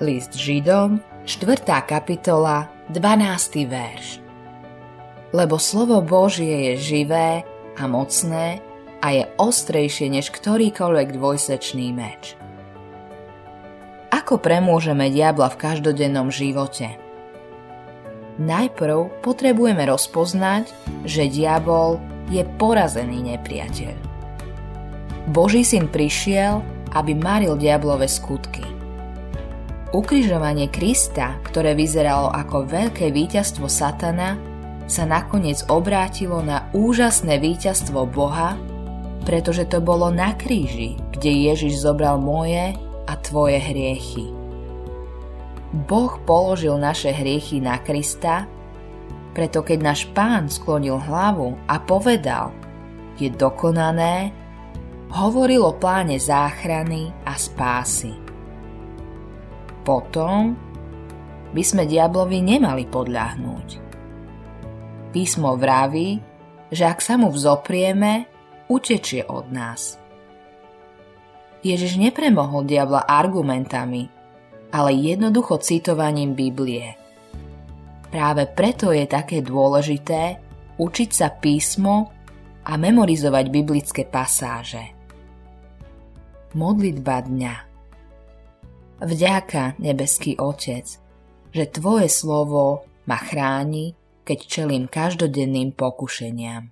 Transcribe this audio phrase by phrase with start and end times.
[0.00, 0.96] List Židom,
[1.28, 1.60] 4.
[1.84, 3.68] kapitola, 12.
[3.68, 4.24] verš.
[5.28, 7.44] Lebo slovo Božie je živé
[7.76, 8.64] a mocné
[9.04, 12.32] a je ostrejšie než ktorýkoľvek dvojsečný meč.
[14.08, 16.96] Ako premôžeme diabla v každodennom živote?
[18.40, 20.72] Najprv potrebujeme rozpoznať,
[21.04, 22.00] že diabol
[22.32, 23.96] je porazený nepriateľ.
[25.28, 26.64] Boží syn prišiel,
[26.96, 28.64] aby maril diablové skutky–
[29.90, 34.38] Ukrižovanie Krista, ktoré vyzeralo ako veľké víťazstvo Satana,
[34.86, 38.54] sa nakoniec obrátilo na úžasné víťazstvo Boha,
[39.26, 44.30] pretože to bolo na kríži, kde Ježiš zobral moje a tvoje hriechy.
[45.90, 48.46] Boh položil naše hriechy na Krista,
[49.34, 52.54] preto keď náš pán sklonil hlavu a povedal,
[53.18, 54.30] je dokonané,
[55.10, 58.29] hovoril o pláne záchrany a spásy
[59.90, 60.54] potom
[61.50, 63.68] by sme diablovi nemali podľahnúť.
[65.10, 66.22] Písmo vraví,
[66.70, 68.30] že ak sa mu vzoprieme,
[68.70, 69.98] utečie od nás.
[71.66, 74.06] Ježiš nepremohol diabla argumentami,
[74.70, 76.94] ale jednoducho citovaním Biblie.
[78.14, 80.38] Práve preto je také dôležité
[80.78, 82.14] učiť sa písmo
[82.62, 84.94] a memorizovať biblické pasáže.
[86.54, 87.69] Modlitba dňa
[89.00, 90.84] Vďaka, nebeský Otec,
[91.50, 93.96] že Tvoje slovo ma chráni,
[94.28, 96.68] keď čelím každodenným pokušeniam.